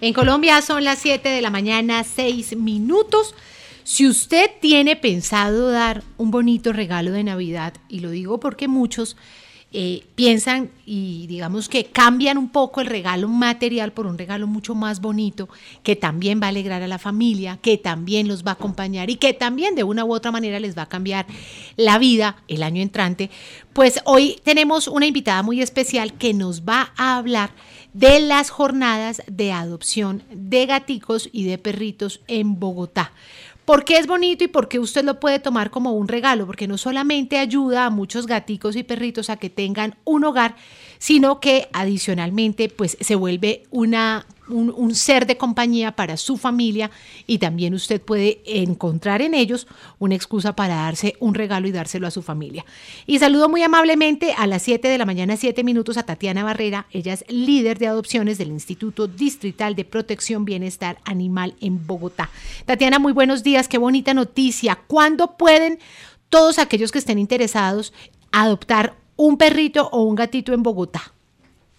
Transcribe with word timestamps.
En 0.00 0.12
Colombia 0.12 0.62
son 0.62 0.84
las 0.84 1.00
7 1.00 1.28
de 1.28 1.42
la 1.42 1.50
mañana, 1.50 2.04
6 2.04 2.56
minutos. 2.56 3.34
Si 3.82 4.06
usted 4.06 4.48
tiene 4.60 4.94
pensado 4.94 5.70
dar 5.70 6.04
un 6.18 6.30
bonito 6.30 6.72
regalo 6.72 7.10
de 7.10 7.24
Navidad, 7.24 7.74
y 7.88 7.98
lo 7.98 8.10
digo 8.10 8.38
porque 8.38 8.68
muchos 8.68 9.16
eh, 9.70 10.06
piensan 10.14 10.70
y 10.86 11.26
digamos 11.26 11.68
que 11.68 11.84
cambian 11.84 12.38
un 12.38 12.48
poco 12.48 12.80
el 12.80 12.86
regalo 12.86 13.28
material 13.28 13.92
por 13.92 14.06
un 14.06 14.16
regalo 14.16 14.46
mucho 14.46 14.74
más 14.74 15.02
bonito, 15.02 15.48
que 15.82 15.94
también 15.94 16.40
va 16.40 16.46
a 16.46 16.48
alegrar 16.48 16.82
a 16.82 16.88
la 16.88 16.98
familia, 16.98 17.58
que 17.60 17.76
también 17.76 18.28
los 18.28 18.46
va 18.46 18.52
a 18.52 18.54
acompañar 18.54 19.10
y 19.10 19.16
que 19.16 19.34
también 19.34 19.74
de 19.74 19.84
una 19.84 20.06
u 20.06 20.14
otra 20.14 20.32
manera 20.32 20.58
les 20.58 20.76
va 20.76 20.82
a 20.82 20.88
cambiar 20.88 21.26
la 21.76 21.98
vida 21.98 22.36
el 22.48 22.62
año 22.62 22.80
entrante, 22.80 23.30
pues 23.74 24.00
hoy 24.06 24.40
tenemos 24.42 24.88
una 24.88 25.04
invitada 25.04 25.42
muy 25.42 25.60
especial 25.60 26.14
que 26.14 26.32
nos 26.32 26.62
va 26.62 26.92
a 26.96 27.18
hablar 27.18 27.50
de 27.92 28.20
las 28.20 28.50
jornadas 28.50 29.22
de 29.26 29.52
adopción 29.52 30.22
de 30.30 30.66
gaticos 30.66 31.28
y 31.32 31.44
de 31.44 31.58
perritos 31.58 32.20
en 32.26 32.58
Bogotá. 32.58 33.12
¿Por 33.68 33.84
qué 33.84 33.98
es 33.98 34.06
bonito 34.06 34.44
y 34.44 34.48
por 34.48 34.66
qué 34.66 34.78
usted 34.78 35.04
lo 35.04 35.20
puede 35.20 35.40
tomar 35.40 35.70
como 35.70 35.92
un 35.92 36.08
regalo? 36.08 36.46
Porque 36.46 36.66
no 36.66 36.78
solamente 36.78 37.36
ayuda 37.36 37.84
a 37.84 37.90
muchos 37.90 38.26
gaticos 38.26 38.76
y 38.76 38.82
perritos 38.82 39.28
a 39.28 39.36
que 39.36 39.50
tengan 39.50 39.98
un 40.04 40.24
hogar, 40.24 40.56
sino 40.96 41.38
que 41.38 41.68
adicionalmente 41.74 42.70
pues 42.70 42.96
se 42.98 43.14
vuelve 43.14 43.64
una 43.70 44.24
un, 44.48 44.94
ser 44.94 45.26
de 45.26 45.36
compañía 45.36 45.92
para 45.92 46.16
su 46.16 46.36
familia 46.36 46.90
y 47.26 47.38
también 47.38 47.74
usted 47.74 48.00
puede 48.00 48.40
encontrar 48.44 49.22
en 49.22 49.34
ellos 49.34 49.66
una 49.98 50.14
excusa 50.14 50.54
para 50.54 50.76
darse 50.76 51.16
un 51.20 51.34
regalo 51.34 51.68
y 51.68 51.72
dárselo 51.72 52.06
a 52.06 52.10
su 52.10 52.22
familia. 52.22 52.64
Y 53.06 53.18
saludo 53.18 53.48
muy 53.48 53.62
amablemente 53.62 54.34
a 54.36 54.46
las 54.46 54.62
7 54.62 54.88
de 54.88 54.98
la 54.98 55.04
mañana, 55.04 55.36
7 55.36 55.64
minutos, 55.64 55.96
a 55.96 56.04
Tatiana 56.04 56.44
Barrera. 56.44 56.86
Ella 56.90 57.12
es 57.12 57.24
líder 57.28 57.78
de 57.78 57.88
adopciones 57.88 58.38
del 58.38 58.48
Instituto 58.48 59.06
Distrital 59.06 59.74
de 59.74 59.84
Protección 59.84 60.44
Bienestar 60.44 60.98
Animal 61.04 61.54
en 61.60 61.86
Bogotá. 61.86 62.30
Tatiana, 62.64 62.98
muy 62.98 63.12
buenos 63.12 63.42
días, 63.42 63.68
qué 63.68 63.78
bonita 63.78 64.14
noticia. 64.14 64.78
¿Cuándo 64.86 65.36
pueden 65.36 65.78
todos 66.28 66.58
aquellos 66.58 66.92
que 66.92 66.98
estén 66.98 67.18
interesados 67.18 67.92
adoptar 68.32 68.94
un 69.16 69.36
perrito 69.36 69.88
o 69.92 70.02
un 70.02 70.14
gatito 70.14 70.52
en 70.52 70.62
Bogotá? 70.62 71.12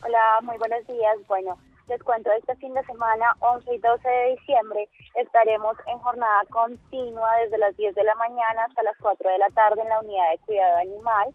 Hola, 0.03 0.20
muy 0.44 0.58
buenos 0.58 0.86
días. 0.88 1.17
Bueno, 1.28 1.58
les 1.90 2.04
cuento, 2.04 2.32
este 2.32 2.56
fin 2.58 2.73
de 2.76 2.84
semana, 2.86 3.36
11 3.40 3.73
y 3.73 3.80
12 3.80 4.08
de 4.08 4.36
diciembre, 4.38 4.88
estaremos 5.16 5.76
en 5.88 5.98
jornada 6.00 6.42
continua 6.52 7.30
desde 7.44 7.58
las 7.58 7.76
10 7.76 7.96
de 7.96 8.04
la 8.04 8.14
mañana 8.16 8.66
hasta 8.66 8.84
las 8.84 8.96
4 9.00 9.30
de 9.30 9.38
la 9.40 9.50
tarde 9.50 9.81
en 9.81 9.90
la 9.90 10.00
unidad 10.00 10.30
de 10.31 10.38
cuidado 10.46 10.78
animal 10.78 11.34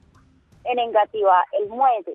en 0.64 0.78
Engativá, 0.78 1.44
El 1.52 1.68
Muelle. 1.68 2.14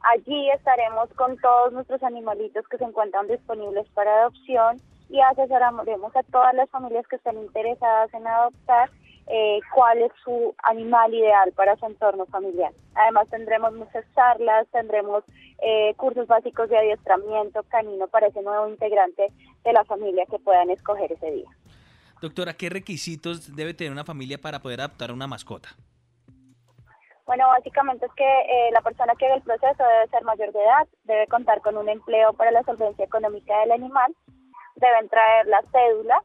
Allí 0.00 0.50
estaremos 0.50 1.10
con 1.14 1.36
todos 1.38 1.72
nuestros 1.72 2.02
animalitos 2.02 2.66
que 2.68 2.78
se 2.78 2.84
encuentran 2.84 3.28
disponibles 3.28 3.86
para 3.90 4.22
adopción 4.22 4.80
y 5.10 5.20
asesoraremos 5.20 6.16
a 6.16 6.22
todas 6.24 6.54
las 6.54 6.70
familias 6.70 7.06
que 7.06 7.16
estén 7.16 7.36
interesadas 7.38 8.12
en 8.14 8.26
adoptar 8.26 8.90
eh, 9.30 9.60
cuál 9.74 10.02
es 10.02 10.12
su 10.24 10.54
animal 10.62 11.12
ideal 11.12 11.52
para 11.52 11.76
su 11.76 11.86
entorno 11.86 12.26
familiar. 12.26 12.72
Además 12.94 13.28
tendremos 13.28 13.74
muchas 13.74 14.04
charlas, 14.14 14.66
tendremos 14.72 15.24
eh, 15.60 15.94
cursos 15.96 16.26
básicos 16.26 16.68
de 16.70 16.78
adiestramiento 16.78 17.62
canino 17.64 18.08
para 18.08 18.28
ese 18.28 18.42
nuevo 18.42 18.68
integrante 18.68 19.32
de 19.64 19.72
la 19.72 19.84
familia 19.84 20.24
que 20.30 20.38
puedan 20.38 20.70
escoger 20.70 21.12
ese 21.12 21.30
día. 21.30 21.48
Doctora, 22.20 22.54
¿qué 22.54 22.68
requisitos 22.70 23.54
debe 23.54 23.74
tener 23.74 23.92
una 23.92 24.04
familia 24.04 24.38
para 24.38 24.60
poder 24.60 24.80
adoptar 24.80 25.12
una 25.12 25.26
mascota? 25.26 25.68
Bueno, 27.26 27.46
básicamente 27.48 28.06
es 28.06 28.12
que 28.14 28.24
eh, 28.24 28.70
la 28.72 28.80
persona 28.80 29.12
que 29.14 29.26
haga 29.26 29.34
el 29.34 29.42
proceso 29.42 29.84
debe 29.84 30.08
ser 30.08 30.24
mayor 30.24 30.50
de 30.50 30.60
edad, 30.60 30.88
debe 31.04 31.26
contar 31.26 31.60
con 31.60 31.76
un 31.76 31.88
empleo 31.90 32.32
para 32.32 32.50
la 32.50 32.62
solvencia 32.62 33.04
económica 33.04 33.58
del 33.60 33.72
animal, 33.72 34.16
deben 34.76 35.08
traer 35.10 35.46
la 35.46 35.60
cédula, 35.70 36.22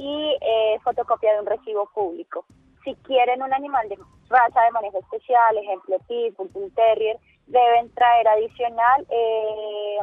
y 0.00 0.36
eh, 0.40 0.78
fotocopia 0.82 1.34
de 1.34 1.40
un 1.40 1.46
recibo 1.46 1.86
público. 1.94 2.46
Si 2.84 2.94
quieren 3.04 3.42
un 3.42 3.52
animal 3.52 3.86
de 3.90 3.98
raza 4.30 4.62
de 4.62 4.70
manejo 4.70 4.98
especial, 4.98 5.58
ejemplo 5.58 5.98
Pitbull, 6.08 6.48
Bull 6.48 6.72
Terrier, 6.72 7.18
deben 7.46 7.92
traer 7.92 8.28
adicional 8.28 9.06
eh, 9.10 9.98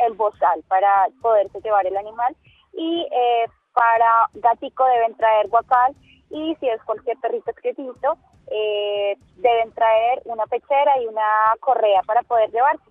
el 0.00 0.14
bozal 0.14 0.64
para 0.66 1.06
poderse 1.22 1.60
llevar 1.60 1.86
el 1.86 1.96
animal 1.96 2.34
y 2.72 3.06
eh, 3.12 3.46
para 3.72 4.28
gatico 4.34 4.84
deben 4.86 5.16
traer 5.16 5.46
guacal 5.48 5.94
y 6.30 6.56
si 6.58 6.68
es 6.68 6.82
cualquier 6.82 7.16
perrito 7.18 7.52
escritito 7.52 8.18
eh, 8.50 9.16
deben 9.36 9.72
traer 9.72 10.22
una 10.24 10.46
pechera 10.46 11.00
y 11.00 11.06
una 11.06 11.22
correa 11.60 12.02
para 12.04 12.22
poder 12.22 12.50
llevarse. 12.50 12.82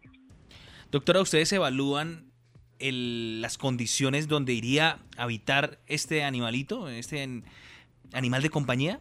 Doctora, 0.90 1.20
¿ustedes 1.20 1.52
evalúan 1.52 2.32
las 2.80 3.58
condiciones 3.58 4.28
donde 4.28 4.54
iría 4.54 5.00
a 5.18 5.24
habitar 5.24 5.78
este 5.88 6.24
animalito, 6.24 6.88
este 6.90 7.44
animal 8.14 8.42
de 8.42 8.50
compañía? 8.50 9.00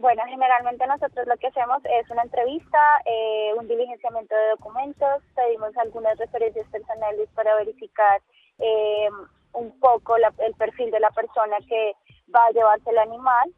Bueno, 0.00 0.22
generalmente 0.26 0.86
nosotros 0.86 1.26
lo 1.26 1.36
que 1.36 1.48
hacemos 1.48 1.82
es 1.84 2.08
una 2.08 2.22
entrevista, 2.22 2.78
eh, 3.04 3.52
un 3.58 3.68
diligenciamiento 3.68 4.34
de 4.34 4.48
documentos, 4.56 5.22
pedimos 5.34 5.76
algunas 5.76 6.16
referencias 6.16 6.66
personales 6.68 7.28
para 7.34 7.54
verificar 7.56 8.22
eh, 8.58 9.10
un 9.52 9.78
poco 9.78 10.16
el 10.16 10.54
perfil 10.54 10.90
de 10.90 11.00
la 11.00 11.10
persona 11.10 11.58
que 11.68 11.92
va 12.34 12.46
a 12.46 12.52
llevarse 12.52 12.88
el 12.88 12.98
animal. 12.98 13.52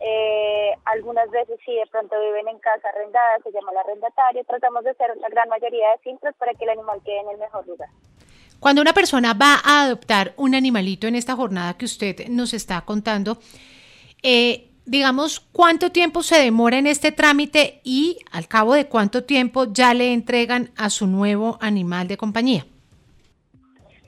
Eh, 0.00 0.74
algunas 0.84 1.30
veces 1.30 1.58
si 1.64 1.74
de 1.74 1.86
pronto 1.86 2.20
viven 2.20 2.48
en 2.48 2.58
casa 2.58 2.88
arrendada, 2.90 3.38
se 3.42 3.52
llama 3.52 3.72
el 3.72 3.78
arrendatario. 3.78 4.44
Tratamos 4.44 4.84
de 4.84 4.90
hacer 4.90 5.16
la 5.16 5.28
gran 5.30 5.48
mayoría 5.48 5.92
de 5.92 5.98
filtros 5.98 6.34
para 6.36 6.52
que 6.52 6.64
el 6.64 6.70
animal 6.70 7.00
quede 7.06 7.20
en 7.20 7.30
el 7.30 7.38
mejor 7.38 7.66
lugar. 7.66 7.88
Cuando 8.60 8.82
una 8.82 8.92
persona 8.92 9.34
va 9.34 9.60
a 9.64 9.82
adoptar 9.82 10.32
un 10.36 10.54
animalito 10.54 11.06
en 11.06 11.14
esta 11.14 11.36
jornada 11.36 11.74
que 11.74 11.84
usted 11.84 12.28
nos 12.28 12.54
está 12.54 12.80
contando, 12.82 13.38
eh, 14.22 14.70
digamos, 14.84 15.40
¿cuánto 15.40 15.92
tiempo 15.92 16.22
se 16.22 16.40
demora 16.40 16.78
en 16.78 16.86
este 16.86 17.12
trámite 17.12 17.80
y 17.84 18.18
al 18.32 18.48
cabo 18.48 18.74
de 18.74 18.88
cuánto 18.88 19.24
tiempo 19.24 19.66
ya 19.72 19.94
le 19.94 20.12
entregan 20.12 20.70
a 20.76 20.90
su 20.90 21.06
nuevo 21.06 21.58
animal 21.60 22.08
de 22.08 22.16
compañía? 22.16 22.66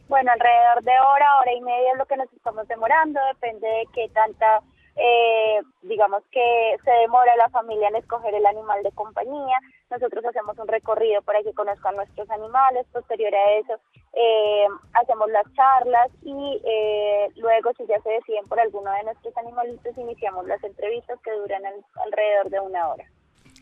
Bueno, 0.08 0.32
alrededor 0.32 0.82
de 0.82 0.92
hora, 0.92 1.26
hora 1.40 1.52
y 1.52 1.60
media 1.60 1.92
es 1.92 1.98
lo 1.98 2.06
que 2.06 2.16
nos 2.16 2.32
estamos 2.32 2.66
demorando, 2.66 3.20
depende 3.34 3.66
de 3.68 3.84
qué 3.92 4.08
tanta 4.14 4.62
eh, 4.98 5.60
digamos 5.82 6.24
que 6.32 6.76
se 6.84 6.90
demora 6.90 7.36
la 7.36 7.48
familia 7.50 7.88
en 7.88 7.96
escoger 7.96 8.34
el 8.34 8.44
animal 8.44 8.82
de 8.82 8.90
compañía. 8.92 9.58
Nosotros 9.90 10.24
hacemos 10.24 10.58
un 10.58 10.68
recorrido 10.68 11.22
para 11.22 11.42
que 11.42 11.54
conozcan 11.54 11.96
nuestros 11.96 12.28
animales. 12.30 12.86
Posterior 12.92 13.34
a 13.34 13.52
eso, 13.52 13.74
eh, 14.12 14.66
hacemos 14.94 15.30
las 15.30 15.44
charlas 15.54 16.10
y 16.22 16.60
eh, 16.64 17.28
luego, 17.36 17.72
si 17.76 17.86
ya 17.86 18.00
se 18.02 18.10
deciden 18.10 18.46
por 18.48 18.60
alguno 18.60 18.90
de 18.92 19.04
nuestros 19.04 19.36
animalitos, 19.36 19.96
iniciamos 19.96 20.46
las 20.46 20.62
entrevistas 20.62 21.18
que 21.22 21.32
duran 21.32 21.62
alrededor 22.04 22.50
de 22.50 22.60
una 22.60 22.88
hora. 22.88 23.04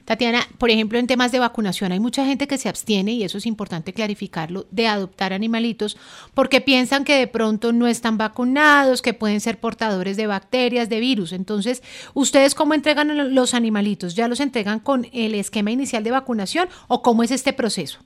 Tatiana, 0.06 0.46
por 0.58 0.70
ejemplo, 0.70 0.98
en 0.98 1.06
temas 1.06 1.32
de 1.32 1.40
vacunación, 1.40 1.92
hay 1.92 2.00
mucha 2.00 2.24
gente 2.24 2.46
que 2.46 2.58
se 2.58 2.68
abstiene, 2.68 3.12
y 3.12 3.24
eso 3.24 3.38
es 3.38 3.44
importante 3.44 3.92
clarificarlo, 3.92 4.66
de 4.70 4.86
adoptar 4.86 5.32
animalitos 5.32 5.96
porque 6.32 6.60
piensan 6.60 7.04
que 7.04 7.18
de 7.18 7.26
pronto 7.26 7.72
no 7.72 7.88
están 7.88 8.16
vacunados, 8.16 9.02
que 9.02 9.14
pueden 9.14 9.40
ser 9.40 9.58
portadores 9.58 10.16
de 10.16 10.28
bacterias, 10.28 10.88
de 10.88 11.00
virus. 11.00 11.32
Entonces, 11.32 11.82
¿ustedes 12.14 12.54
cómo 12.54 12.72
entregan 12.72 13.34
los 13.34 13.52
animalitos? 13.52 14.14
¿Ya 14.14 14.28
los 14.28 14.40
entregan 14.40 14.78
con 14.78 15.08
el 15.12 15.34
esquema 15.34 15.72
inicial 15.72 16.04
de 16.04 16.12
vacunación 16.12 16.68
o 16.86 17.02
cómo 17.02 17.24
es 17.24 17.32
este 17.32 17.52
proceso? 17.52 17.98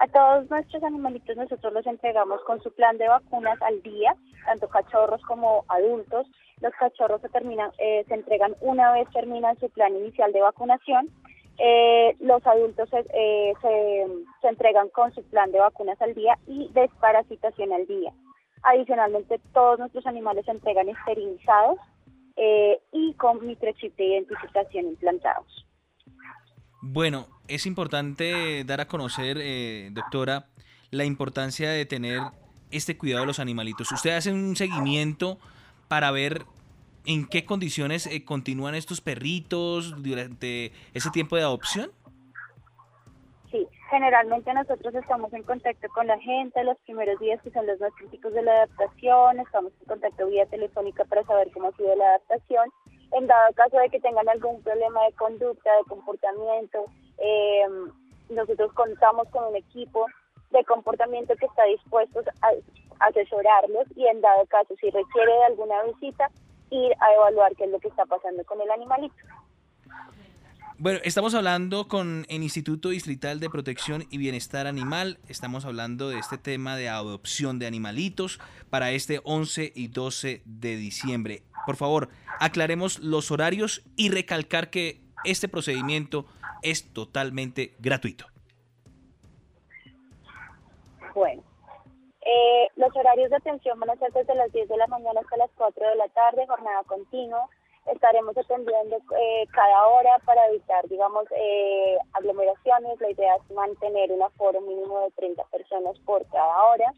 A 0.00 0.06
todos 0.08 0.50
nuestros 0.50 0.82
animalitos 0.82 1.36
nosotros 1.36 1.72
los 1.72 1.86
entregamos 1.86 2.40
con 2.44 2.60
su 2.62 2.72
plan 2.72 2.98
de 2.98 3.06
vacunas 3.06 3.60
al 3.62 3.82
día, 3.82 4.16
tanto 4.46 4.68
cachorros 4.68 5.22
como 5.22 5.64
adultos 5.68 6.26
los 6.60 6.74
cachorros 6.74 7.20
se 7.22 7.28
terminan, 7.30 7.70
eh, 7.78 8.04
se 8.06 8.14
entregan 8.14 8.54
una 8.60 8.92
vez 8.92 9.08
terminan 9.12 9.58
su 9.58 9.68
plan 9.70 9.94
inicial 9.96 10.32
de 10.32 10.42
vacunación. 10.42 11.08
Eh, 11.58 12.16
los 12.20 12.46
adultos 12.46 12.88
eh, 12.92 13.52
se, 13.60 14.06
se, 14.40 14.48
entregan 14.48 14.88
con 14.90 15.12
su 15.14 15.22
plan 15.24 15.50
de 15.52 15.58
vacunas 15.58 16.00
al 16.00 16.14
día 16.14 16.38
y 16.46 16.70
desparasitación 16.72 17.72
al 17.72 17.86
día. 17.86 18.12
Adicionalmente, 18.62 19.40
todos 19.52 19.78
nuestros 19.78 20.06
animales 20.06 20.44
se 20.44 20.52
entregan 20.52 20.88
esterilizados 20.88 21.78
y 22.92 23.12
con 23.14 23.46
microchip 23.46 23.94
de 23.96 24.04
identificación 24.04 24.86
implantados. 24.86 25.66
Bueno, 26.80 27.26
es 27.54 27.66
importante 27.66 28.64
dar 28.64 28.80
a 28.80 28.86
conocer, 28.86 29.38
doctora, 29.92 30.46
la 30.90 31.04
importancia 31.04 31.70
de 31.70 31.84
tener 31.86 32.22
este 32.70 32.96
cuidado 32.96 33.22
de 33.22 33.26
los 33.26 33.40
animalitos. 33.40 33.90
Usted 33.92 34.16
hace 34.16 34.32
un 34.32 34.56
seguimiento 34.56 35.38
para 35.88 36.10
ver 36.10 36.44
en 37.06 37.26
qué 37.26 37.44
condiciones 37.44 38.06
eh, 38.06 38.24
continúan 38.24 38.74
estos 38.74 39.00
perritos 39.00 40.02
durante 40.02 40.72
ese 40.94 41.10
tiempo 41.10 41.36
de 41.36 41.42
adopción? 41.42 41.90
Sí, 43.50 43.66
generalmente 43.90 44.52
nosotros 44.54 44.94
estamos 44.94 45.32
en 45.32 45.42
contacto 45.42 45.88
con 45.88 46.06
la 46.06 46.18
gente 46.20 46.62
los 46.62 46.78
primeros 46.80 47.18
días 47.18 47.42
que 47.42 47.50
son 47.50 47.66
los 47.66 47.80
más 47.80 47.92
críticos 47.96 48.32
de 48.32 48.42
la 48.42 48.52
adaptación, 48.52 49.40
estamos 49.40 49.72
en 49.80 49.86
contacto 49.86 50.28
vía 50.28 50.46
telefónica 50.46 51.04
para 51.04 51.24
saber 51.24 51.50
cómo 51.52 51.68
ha 51.68 51.76
sido 51.76 51.94
la 51.96 52.04
adaptación. 52.10 52.70
En 53.12 53.26
dado 53.26 53.52
caso 53.54 53.76
de 53.78 53.88
que 53.88 53.98
tengan 53.98 54.28
algún 54.28 54.62
problema 54.62 55.04
de 55.06 55.12
conducta, 55.14 55.70
de 55.78 55.88
comportamiento, 55.88 56.84
eh, 57.20 57.62
nosotros 58.30 58.72
contamos 58.72 59.28
con 59.28 59.44
un 59.44 59.56
equipo 59.56 60.06
de 60.50 60.64
comportamiento 60.64 61.34
que 61.36 61.46
está 61.46 61.64
dispuesto 61.64 62.20
a 62.42 63.06
asesorarlos 63.06 63.86
y 63.96 64.06
en 64.06 64.20
dado 64.20 64.46
caso, 64.46 64.74
si 64.80 64.90
requiere 64.90 65.32
de 65.32 65.44
alguna 65.44 65.82
visita, 65.84 66.30
ir 66.70 66.92
a 67.00 67.14
evaluar 67.14 67.54
qué 67.56 67.64
es 67.64 67.70
lo 67.70 67.80
que 67.80 67.88
está 67.88 68.06
pasando 68.06 68.44
con 68.44 68.60
el 68.60 68.70
animalito. 68.70 69.14
Bueno, 70.78 70.98
estamos 71.04 71.34
hablando 71.34 71.88
con 71.88 72.24
el 72.30 72.42
Instituto 72.42 72.88
Distrital 72.88 73.38
de 73.38 73.50
Protección 73.50 74.06
y 74.08 74.16
Bienestar 74.16 74.66
Animal. 74.66 75.18
Estamos 75.28 75.66
hablando 75.66 76.08
de 76.08 76.18
este 76.18 76.38
tema 76.38 76.74
de 76.74 76.88
adopción 76.88 77.58
de 77.58 77.66
animalitos 77.66 78.40
para 78.70 78.90
este 78.90 79.20
11 79.24 79.72
y 79.74 79.88
12 79.88 80.40
de 80.46 80.76
diciembre. 80.76 81.42
Por 81.66 81.76
favor, 81.76 82.08
aclaremos 82.38 82.98
los 82.98 83.30
horarios 83.30 83.82
y 83.96 84.08
recalcar 84.08 84.70
que 84.70 85.02
este 85.24 85.48
procedimiento 85.48 86.24
es 86.62 86.92
totalmente 86.92 87.74
gratuito. 87.78 88.26
Bueno, 91.14 91.42
eh, 92.20 92.68
los 92.76 92.94
horarios 92.94 93.30
de 93.30 93.36
atención 93.36 93.78
van 93.80 93.90
a 93.90 93.96
ser 93.96 94.12
desde 94.12 94.34
las 94.34 94.52
10 94.52 94.68
de 94.68 94.76
la 94.76 94.86
mañana 94.86 95.20
hasta 95.20 95.36
las 95.36 95.50
4 95.56 95.88
de 95.88 95.96
la 95.96 96.08
tarde, 96.08 96.46
jornada 96.46 96.82
continua 96.84 97.48
estaremos 97.86 98.36
atendiendo 98.36 98.96
eh, 98.96 99.46
cada 99.52 99.88
hora 99.88 100.18
para 100.24 100.46
evitar, 100.48 100.86
digamos, 100.88 101.24
eh, 101.36 101.98
aglomeraciones. 102.12 103.00
La 103.00 103.10
idea 103.10 103.36
es 103.36 103.50
mantener 103.54 104.12
un 104.12 104.22
aforo 104.22 104.60
mínimo 104.60 105.00
de 105.00 105.10
30 105.12 105.44
personas 105.44 105.98
por 106.00 106.26
cada 106.28 106.64
hora. 106.64 106.92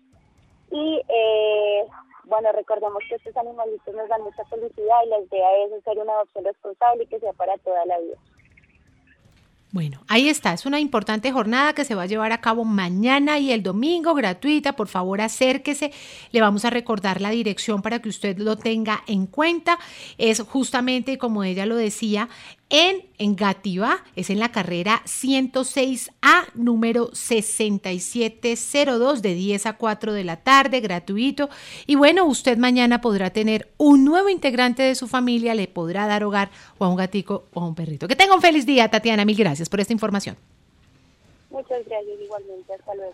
Y 0.70 1.03
eh, 1.08 1.87
bueno, 2.25 2.50
recordemos 2.53 3.03
que 3.08 3.17
estos 3.17 3.37
animalitos 3.37 3.94
nos 3.94 4.08
dan 4.08 4.23
mucha 4.23 4.44
felicidad 4.47 5.03
y 5.05 5.08
la 5.08 5.20
idea 5.20 5.65
es 5.65 5.73
hacer 5.73 5.99
una 5.99 6.15
adopción 6.15 6.44
responsable 6.44 7.05
y 7.05 7.06
que 7.06 7.20
sea 7.20 7.32
para 7.35 7.56
toda 7.58 7.85
la 7.87 7.99
vida. 7.99 8.17
Bueno, 9.72 10.04
ahí 10.06 10.28
está, 10.28 10.52
es 10.52 10.66
una 10.66 10.80
importante 10.80 11.32
jornada 11.32 11.72
que 11.72 11.86
se 11.86 11.94
va 11.94 12.02
a 12.02 12.06
llevar 12.06 12.30
a 12.32 12.42
cabo 12.42 12.62
mañana 12.66 13.38
y 13.38 13.52
el 13.52 13.62
domingo, 13.62 14.12
gratuita, 14.12 14.76
por 14.76 14.86
favor 14.86 15.22
acérquese, 15.22 15.92
le 16.30 16.42
vamos 16.42 16.66
a 16.66 16.70
recordar 16.70 17.22
la 17.22 17.30
dirección 17.30 17.80
para 17.80 18.00
que 18.00 18.10
usted 18.10 18.36
lo 18.36 18.58
tenga 18.58 19.02
en 19.06 19.26
cuenta, 19.26 19.78
es 20.19 20.40
justamente 20.42 21.16
como 21.16 21.42
ella 21.42 21.64
lo 21.64 21.76
decía, 21.76 22.28
en 22.72 23.06
Engativá, 23.19 24.02
es 24.16 24.30
en 24.30 24.40
la 24.40 24.50
carrera 24.50 25.02
106A, 25.04 26.46
número 26.54 27.10
6702, 27.12 29.20
de 29.20 29.34
10 29.34 29.66
a 29.66 29.74
4 29.74 30.14
de 30.14 30.24
la 30.24 30.38
tarde, 30.38 30.80
gratuito. 30.80 31.50
Y 31.86 31.96
bueno, 31.96 32.24
usted 32.24 32.56
mañana 32.56 33.02
podrá 33.02 33.28
tener 33.28 33.70
un 33.76 34.06
nuevo 34.06 34.30
integrante 34.30 34.82
de 34.82 34.94
su 34.94 35.06
familia, 35.06 35.54
le 35.54 35.69
podrá 35.69 36.06
dar 36.06 36.24
hogar 36.24 36.50
o 36.78 36.86
a 36.86 36.88
un 36.88 36.96
gatico 36.96 37.44
o 37.52 37.60
a 37.60 37.69
un 37.69 37.74
perrito. 37.74 38.08
Que 38.08 38.16
tenga 38.16 38.34
un 38.34 38.40
feliz 38.40 38.64
día, 38.64 38.90
Tatiana. 38.90 39.26
Mil 39.26 39.36
gracias 39.36 39.69
por 39.69 39.80
esta 39.80 39.92
información. 39.92 40.38
Muchas 41.50 41.84
gracias, 41.84 42.14
igualmente. 42.24 42.72
Hasta 42.72 42.94
luego. 42.94 43.12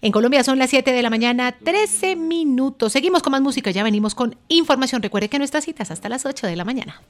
En 0.00 0.10
Colombia 0.10 0.42
son 0.42 0.58
las 0.58 0.70
7 0.70 0.90
de 0.90 1.02
la 1.02 1.10
mañana, 1.10 1.52
13 1.52 2.16
minutos. 2.16 2.92
Seguimos 2.92 3.22
con 3.22 3.30
más 3.30 3.42
música, 3.42 3.70
ya 3.70 3.84
venimos 3.84 4.16
con 4.16 4.36
información. 4.48 5.02
Recuerde 5.02 5.28
que 5.28 5.38
nuestras 5.38 5.64
citas 5.64 5.92
hasta 5.92 6.08
las 6.08 6.26
8 6.26 6.48
de 6.48 6.56
la 6.56 6.64
mañana. 6.64 7.00